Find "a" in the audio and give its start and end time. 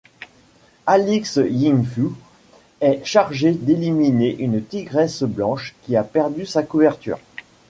5.95-6.03